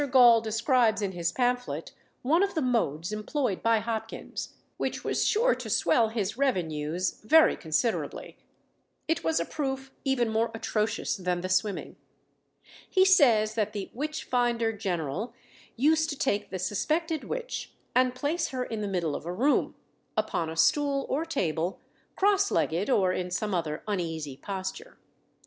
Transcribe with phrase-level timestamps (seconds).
[0.09, 1.91] Gaul describes in his pamphlet
[2.23, 7.55] one of the modes employed by Hopkins, which was sure to swell his revenues very
[7.55, 8.35] considerably.
[9.07, 11.97] It was a proof even more atrocious than the swimming.
[12.89, 15.35] He says, that the "Witch finder General"
[15.75, 19.75] used to take the suspected witch and place her in the middle of a room,
[20.17, 21.79] upon a stool or table,
[22.15, 24.97] cross legged, or in some other uneasy posture.